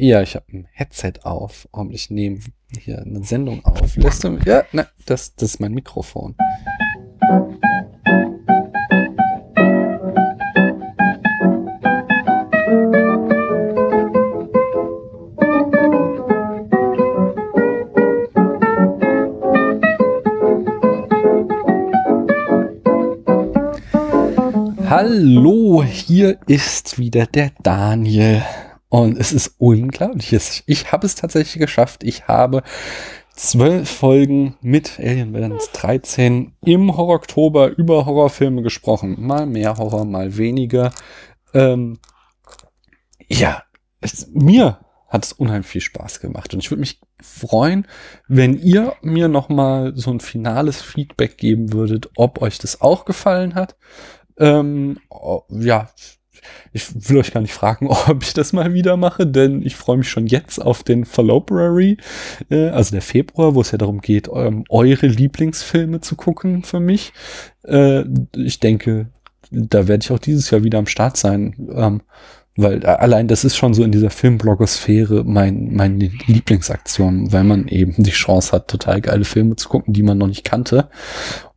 [0.00, 2.38] Ja, ich habe ein Headset auf und ich nehme
[2.78, 3.96] hier eine Sendung auf.
[3.96, 6.36] Lässt du Ja, ne, das, das ist mein Mikrofon.
[24.88, 28.44] Hallo, hier ist wieder der Daniel.
[28.88, 30.62] Und es ist unglaublich.
[30.66, 32.04] Ich habe es tatsächlich geschafft.
[32.04, 32.62] Ich habe
[33.34, 39.16] zwölf Folgen mit Alien Balance 13 im Horror-Oktober über Horrorfilme gesprochen.
[39.18, 40.90] Mal mehr Horror, mal weniger.
[41.54, 41.98] Ähm,
[43.28, 43.62] ja,
[44.00, 46.52] es, mir hat es unheimlich viel Spaß gemacht.
[46.52, 47.86] Und ich würde mich freuen,
[48.26, 53.04] wenn ihr mir noch mal so ein finales Feedback geben würdet, ob euch das auch
[53.04, 53.76] gefallen hat.
[54.38, 54.98] Ähm,
[55.48, 55.90] ja,
[56.72, 59.98] ich will euch gar nicht fragen, ob ich das mal wieder mache, denn ich freue
[59.98, 61.98] mich schon jetzt auf den Fallobrary,
[62.50, 66.80] äh, also der Februar, wo es ja darum geht, ähm, eure Lieblingsfilme zu gucken für
[66.80, 67.12] mich.
[67.64, 68.04] Äh,
[68.36, 69.08] ich denke,
[69.50, 71.68] da werde ich auch dieses Jahr wieder am Start sein.
[71.74, 72.02] Ähm,
[72.60, 77.94] weil allein das ist schon so in dieser Filmblogosphäre mein, meine Lieblingsaktion, weil man eben
[78.02, 80.88] die Chance hat, total geile Filme zu gucken, die man noch nicht kannte.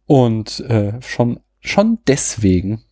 [0.06, 2.84] Und äh, schon, schon deswegen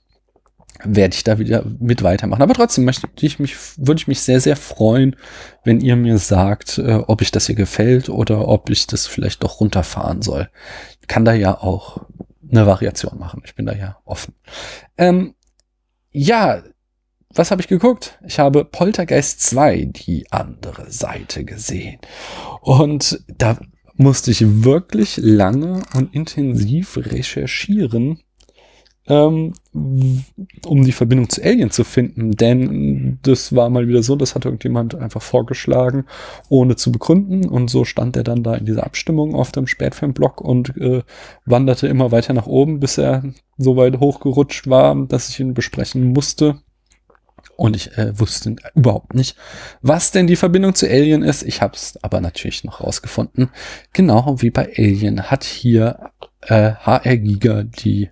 [0.84, 2.42] werde ich da wieder mit weitermachen.
[2.42, 5.16] Aber trotzdem möchte ich mich, würde ich mich sehr, sehr freuen,
[5.64, 9.44] wenn ihr mir sagt, äh, ob ich das hier gefällt oder ob ich das vielleicht
[9.44, 10.50] doch runterfahren soll.
[11.02, 12.06] Ich kann da ja auch
[12.50, 13.42] eine Variation machen.
[13.46, 14.34] Ich bin da ja offen.
[14.98, 15.36] Ähm,
[16.12, 16.64] ja,
[17.34, 18.18] was habe ich geguckt?
[18.26, 22.00] Ich habe Poltergeist 2, die andere Seite gesehen.
[22.62, 23.60] Und da
[23.96, 28.22] musste ich wirklich lange und intensiv recherchieren,
[29.10, 32.32] ähm, um die Verbindung zu Alien zu finden.
[32.32, 36.06] Denn das war mal wieder so, das hat irgendjemand einfach vorgeschlagen,
[36.48, 37.50] ohne zu begründen.
[37.50, 41.02] Und so stand er dann da in dieser Abstimmung auf dem Spätfilmblog und äh,
[41.46, 43.24] wanderte immer weiter nach oben, bis er
[43.58, 46.60] so weit hochgerutscht war, dass ich ihn besprechen musste.
[47.56, 49.36] Und ich äh, wusste überhaupt nicht,
[49.82, 51.44] was denn die Verbindung zu Alien ist.
[51.44, 53.50] Ich habe es aber natürlich noch rausgefunden.
[53.92, 58.12] Genau wie bei Alien hat hier äh, HR Giga die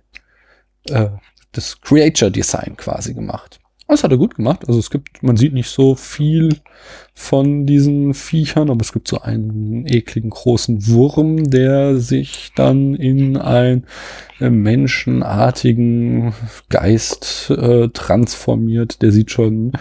[0.90, 1.10] äh,
[1.52, 3.58] das Creature Design quasi gemacht.
[3.88, 4.68] Das hat er gut gemacht.
[4.68, 6.60] Also es gibt, man sieht nicht so viel
[7.14, 13.38] von diesen Viechern, aber es gibt so einen ekligen großen Wurm, der sich dann in
[13.38, 13.86] einen
[14.40, 16.34] äh, menschenartigen
[16.68, 19.00] Geist äh, transformiert.
[19.00, 19.72] Der sieht schon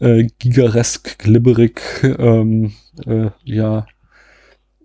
[0.00, 2.72] äh, gigaresk, glibberig, ähm,
[3.06, 3.86] äh, ja,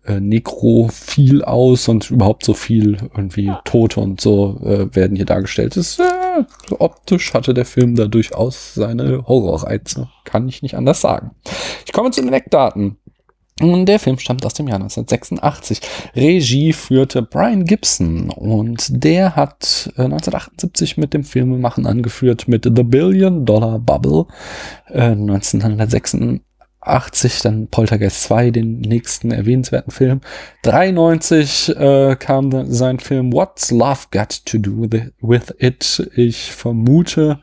[0.07, 5.75] äh, nekrophil aus und überhaupt so viel irgendwie Tote und so äh, werden hier dargestellt.
[5.75, 6.43] Das, äh,
[6.79, 10.09] optisch hatte der Film da durchaus seine Horrorreize.
[10.23, 11.31] Kann ich nicht anders sagen.
[11.85, 12.97] Ich komme zu den Eckdaten.
[13.59, 15.81] Der Film stammt aus dem Jahr 1986.
[16.15, 22.83] Regie führte Brian Gibson und der hat 1978 äh, mit dem Filmemachen angeführt mit The
[22.83, 24.27] Billion Dollar Bubble.
[24.89, 26.41] Äh, 1986
[26.89, 30.21] 80 dann Poltergeist 2, den nächsten erwähnenswerten Film.
[30.63, 34.87] 93 äh, kam sein Film What's Love Got to Do
[35.21, 36.09] with It?
[36.15, 37.39] Ich vermute,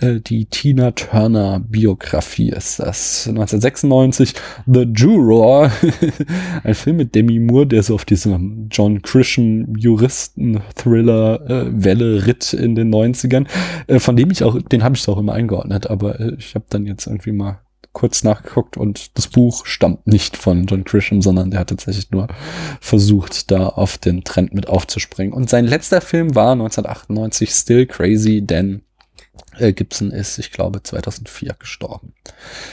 [0.00, 3.28] äh, die Tina Turner Biografie ist das.
[3.28, 4.34] 1996
[4.66, 5.70] The Juror,
[6.64, 12.26] ein Film mit Demi Moore, der so auf diesem John Christian Juristen Thriller äh, Welle
[12.26, 13.46] ritt in den 90ern,
[13.86, 16.64] äh, von dem ich auch, den habe ich auch immer eingeordnet, aber äh, ich habe
[16.68, 17.60] dann jetzt irgendwie mal
[17.94, 22.28] kurz nachgeguckt und das Buch stammt nicht von John Grisham, sondern der hat tatsächlich nur
[22.80, 25.32] versucht, da auf den Trend mit aufzuspringen.
[25.32, 28.82] Und sein letzter Film war 1998 Still Crazy, denn
[29.58, 32.12] äh, Gibson ist, ich glaube, 2004 gestorben.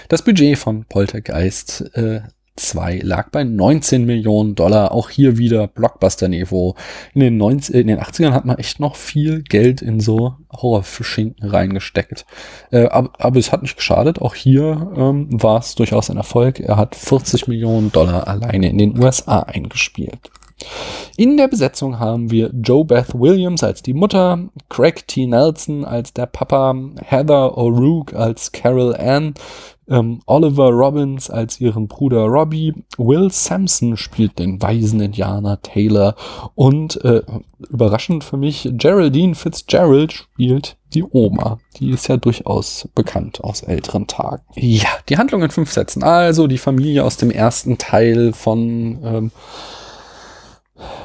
[0.09, 2.21] Das Budget von Poltergeist äh,
[2.61, 4.91] 2 lag bei 19 Millionen Dollar.
[4.91, 6.75] Auch hier wieder Blockbuster-Niveau.
[7.13, 11.50] In, den 90, in den 80ern hat man echt noch viel Geld in so Horrorschinken
[11.50, 12.25] reingesteckt.
[12.71, 14.21] Äh, aber, aber, es hat nicht geschadet.
[14.21, 16.59] Auch hier ähm, war es durchaus ein Erfolg.
[16.59, 20.31] Er hat 40 Millionen Dollar alleine in den USA eingespielt.
[21.18, 25.25] In der Besetzung haben wir Joe Beth Williams als die Mutter, Craig T.
[25.25, 29.33] Nelson als der Papa, Heather O'Rourke als Carol Ann,
[29.91, 36.15] ähm, Oliver Robbins als ihren Bruder Robbie, Will Sampson spielt den weisen Indianer Taylor
[36.55, 37.21] und äh,
[37.69, 41.59] überraschend für mich, Geraldine Fitzgerald spielt die Oma.
[41.77, 44.43] Die ist ja durchaus bekannt aus älteren Tagen.
[44.55, 46.03] Ja, die Handlung in fünf Sätzen.
[46.03, 49.31] Also die Familie aus dem ersten Teil von ähm,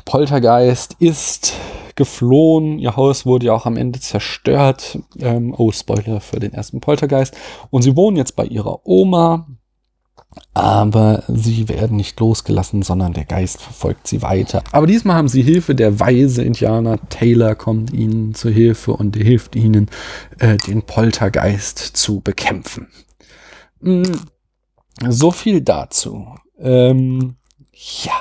[0.04, 1.54] Poltergeist ist
[1.96, 2.78] geflohen.
[2.78, 4.98] Ihr Haus wurde ja auch am Ende zerstört.
[5.18, 7.36] Ähm, oh, Spoiler für den ersten Poltergeist.
[7.70, 9.46] Und sie wohnen jetzt bei ihrer Oma.
[10.54, 14.62] aber sie werden nicht losgelassen, sondern der Geist verfolgt sie weiter.
[14.72, 15.74] Aber diesmal haben sie Hilfe.
[15.74, 19.88] Der weise Indianer Taylor kommt ihnen zu Hilfe und hilft ihnen,
[20.38, 22.88] äh, den Poltergeist zu bekämpfen.
[23.80, 24.02] Mm,
[25.08, 26.26] so viel dazu.
[26.58, 27.36] Ähm,
[27.72, 28.14] ja,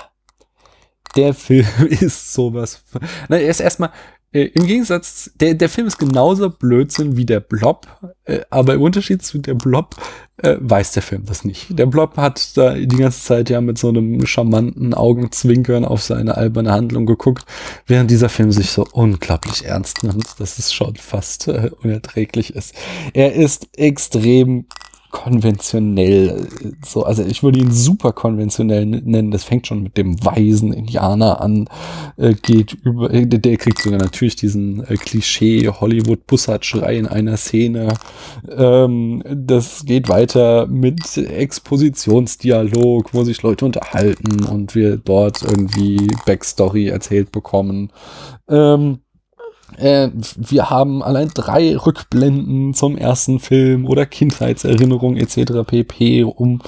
[1.16, 2.84] der Film ist sowas.
[3.30, 3.92] Na, er ist erstmal
[4.36, 7.88] äh, im Gegensatz, der, der Film ist genauso Blödsinn wie der Blob,
[8.26, 9.96] äh, aber im Unterschied zu der Blob
[10.44, 11.80] äh, weiß der Film das nicht.
[11.80, 16.36] Der Blob hat da die ganze Zeit ja mit so einem charmanten Augenzwinkern auf seine
[16.36, 17.46] alberne Handlung geguckt,
[17.88, 22.76] während dieser Film sich so unglaublich ernst nimmt, dass es schon fast äh, unerträglich ist.
[23.14, 24.66] Er ist extrem
[25.16, 26.46] konventionell.
[26.86, 29.32] So, also ich würde ihn super konventionell nennen.
[29.32, 31.70] Das fängt schon mit dem weisen Indianer an,
[32.18, 37.38] äh, geht über, äh, der kriegt sogar natürlich diesen äh, Klischee Hollywood Bussardschrei in einer
[37.38, 37.94] Szene.
[38.50, 46.90] Ähm, das geht weiter mit Expositionsdialog, wo sich Leute unterhalten und wir dort irgendwie Backstory
[46.90, 47.90] erzählt bekommen.
[48.50, 49.00] Ähm,
[49.78, 55.66] äh, wir haben allein drei Rückblenden zum ersten Film oder Kindheitserinnerungen etc.
[55.66, 56.62] pp, um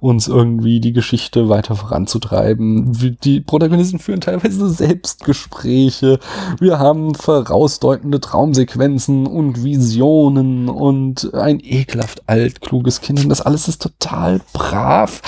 [0.00, 3.16] uns irgendwie die Geschichte weiter voranzutreiben.
[3.22, 6.18] Die Protagonisten führen teilweise Selbstgespräche.
[6.58, 13.22] Wir haben vorausdeutende Traumsequenzen und Visionen und ein ekelhaft alt, kluges Kind.
[13.22, 15.22] Und das alles ist total brav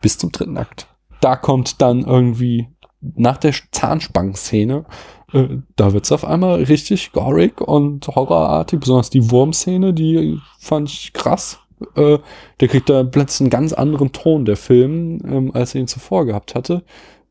[0.00, 0.86] bis zum dritten Akt.
[1.20, 2.68] Da kommt dann irgendwie
[3.00, 4.84] nach der Zahnspangenszene
[5.32, 11.12] äh, da wird's auf einmal richtig gorig und horrorartig, besonders die Wurmszene, die fand ich
[11.12, 11.58] krass.
[11.96, 12.18] Äh,
[12.60, 16.26] der kriegt da plötzlich einen ganz anderen Ton, der Film, ähm, als er ihn zuvor
[16.26, 16.82] gehabt hatte.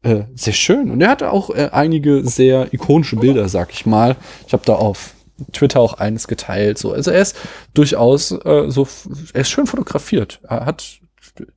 [0.01, 0.91] Äh, sehr schön.
[0.91, 4.15] Und er hatte auch äh, einige sehr ikonische Bilder, sag ich mal.
[4.47, 5.13] Ich habe da auf
[5.51, 6.77] Twitter auch eines geteilt.
[6.77, 6.93] So.
[6.93, 7.37] Also er ist
[7.73, 8.87] durchaus äh, so,
[9.33, 10.39] er ist schön fotografiert.
[10.47, 10.99] Er hat,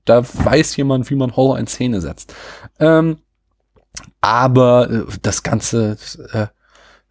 [0.04, 2.34] da weiß jemand, wie man Horror in Szene setzt.
[2.78, 3.18] Ähm,
[4.20, 5.96] aber äh, das Ganze
[6.32, 6.46] äh,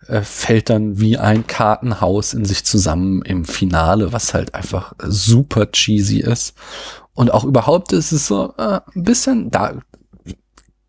[0.07, 5.71] äh, fällt dann wie ein Kartenhaus in sich zusammen im Finale, was halt einfach super
[5.71, 6.55] cheesy ist.
[7.13, 9.75] Und auch überhaupt ist es so äh, ein bisschen, da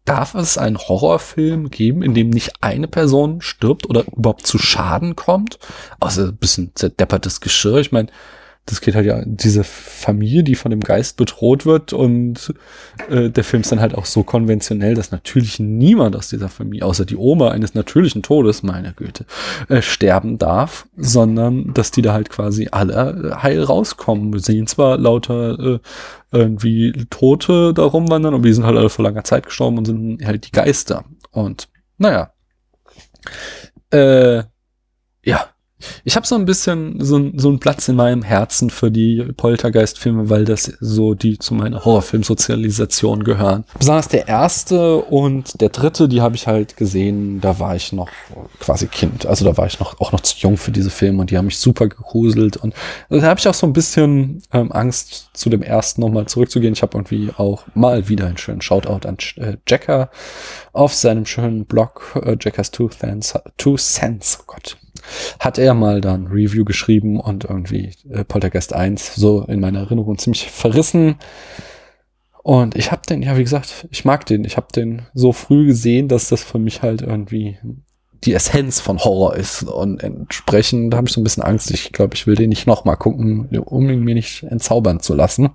[0.04, 5.14] darf es einen Horrorfilm geben, in dem nicht eine Person stirbt oder überhaupt zu Schaden
[5.14, 5.58] kommt.
[6.00, 7.78] Außer ein bisschen zerdeppertes Geschirr.
[7.78, 8.08] Ich meine,
[8.66, 12.54] das geht halt ja diese Familie, die von dem Geist bedroht wird und
[13.10, 16.86] äh, der Film ist dann halt auch so konventionell, dass natürlich niemand aus dieser Familie,
[16.86, 19.26] außer die Oma eines natürlichen Todes, meine Güte,
[19.68, 24.32] äh, sterben darf, sondern dass die da halt quasi alle äh, heil rauskommen.
[24.32, 25.78] Wir sehen zwar lauter äh,
[26.30, 30.24] irgendwie Tote da rumwandern, aber die sind halt alle vor langer Zeit gestorben und sind
[30.24, 31.04] halt die Geister.
[31.32, 31.68] Und
[31.98, 32.32] naja.
[33.90, 34.44] Äh,
[35.24, 35.51] ja,
[36.04, 40.30] ich habe so ein bisschen so, so einen Platz in meinem Herzen für die Poltergeist-Filme,
[40.30, 43.64] weil das so die zu meiner Horrorfilm-Sozialisation gehören.
[43.78, 48.08] Besonders der erste und der dritte, die habe ich halt gesehen, da war ich noch
[48.60, 49.26] quasi Kind.
[49.26, 51.46] Also da war ich noch auch noch zu jung für diese Filme und die haben
[51.46, 52.56] mich super gegruselt.
[52.56, 52.74] Und
[53.08, 56.74] da habe ich auch so ein bisschen ähm, Angst, zu dem ersten nochmal zurückzugehen.
[56.74, 60.10] Ich habe irgendwie auch mal wieder einen schönen Shoutout an äh, Jacker
[60.72, 64.76] auf seinem schönen Blog, äh, Jackers Two Cents, Two Cents, oh Gott,
[65.38, 70.18] hat er mal dann Review geschrieben und irgendwie äh, Poltergeist 1 so in meiner Erinnerung
[70.18, 71.16] ziemlich verrissen.
[72.42, 74.44] Und ich habe den, ja, wie gesagt, ich mag den.
[74.44, 77.58] Ich habe den so früh gesehen, dass das für mich halt irgendwie
[78.24, 79.62] die Essenz von Horror ist.
[79.62, 81.70] Und entsprechend habe ich so ein bisschen Angst.
[81.70, 85.50] Ich glaube, ich will den nicht nochmal gucken, um ihn mir nicht entzaubern zu lassen.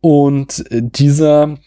[0.00, 1.58] Und äh, dieser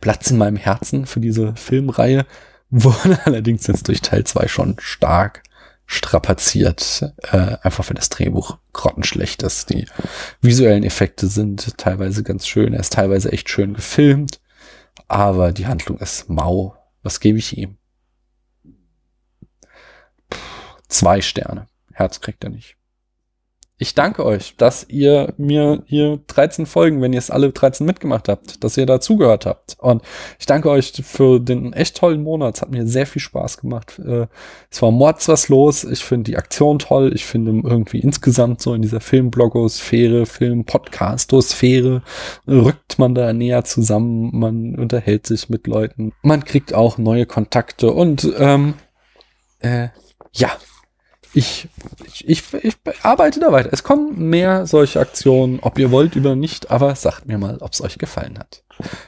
[0.00, 2.26] Platz in meinem Herzen für diese Filmreihe
[2.70, 5.42] wurde allerdings jetzt durch Teil 2 schon stark
[5.86, 9.70] strapaziert, äh, einfach weil das Drehbuch grottenschlecht ist.
[9.70, 9.86] Die
[10.40, 14.40] visuellen Effekte sind teilweise ganz schön, er ist teilweise echt schön gefilmt,
[15.08, 16.76] aber die Handlung ist mau.
[17.02, 17.76] Was gebe ich ihm?
[20.28, 20.38] Puh,
[20.88, 21.66] zwei Sterne.
[21.92, 22.76] Herz kriegt er nicht
[23.78, 28.26] ich danke euch, dass ihr mir hier 13 Folgen, wenn ihr es alle 13 mitgemacht
[28.28, 29.76] habt, dass ihr dazugehört habt.
[29.78, 30.02] Und
[30.38, 32.56] ich danke euch für den echt tollen Monat.
[32.56, 33.98] Es hat mir sehr viel Spaß gemacht.
[33.98, 34.28] Äh,
[34.70, 35.84] es war mords was los.
[35.84, 37.12] Ich finde die Aktion toll.
[37.14, 42.02] Ich finde irgendwie insgesamt so in dieser Filmblogosphäre, Film-Podcastosphäre
[42.48, 44.30] rückt man da näher zusammen.
[44.32, 46.14] Man unterhält sich mit Leuten.
[46.22, 48.72] Man kriegt auch neue Kontakte und ähm,
[49.58, 49.88] äh,
[50.32, 50.50] ja,
[51.34, 51.68] ich,
[52.24, 53.70] ich, ich, arbeite da weiter.
[53.72, 57.72] Es kommen mehr solche Aktionen, ob ihr wollt oder nicht, aber sagt mir mal, ob
[57.72, 58.62] es euch gefallen hat.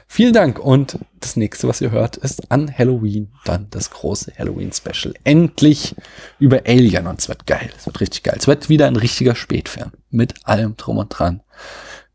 [0.07, 5.13] Vielen Dank und das nächste, was ihr hört, ist an Halloween dann das große Halloween-Special.
[5.23, 5.95] Endlich
[6.39, 7.69] über Alien und es wird geil.
[7.77, 8.35] Es wird richtig geil.
[8.37, 11.41] Es wird wieder ein richtiger Spätfilm mit allem drum und dran.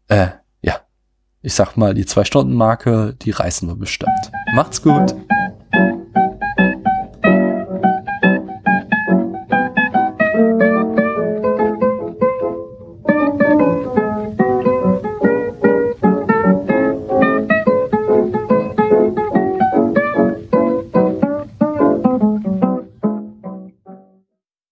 [0.08, 0.28] Äh,
[0.62, 0.80] ja,
[1.42, 4.10] ich sag mal, die Zwei-Stunden-Marke, die reißen wir bestimmt.
[4.54, 5.14] Macht's gut.